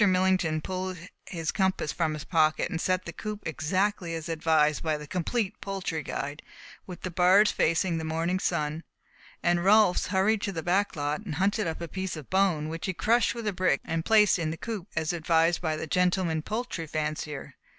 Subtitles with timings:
[0.01, 0.97] Millington pulled
[1.27, 5.61] his compass from his pocket and set the coop exactly as advised by "The Complete
[5.61, 6.41] Poultry Guide,"
[6.87, 8.83] with the bars facing the morning sun,
[9.43, 12.87] and Rolfs hurried into the back lot and hunted up a piece of bone, which
[12.87, 16.41] he crushed with a brick and placed in the coop, as advised by "The Gentleman
[16.41, 17.53] Poultry Fancier."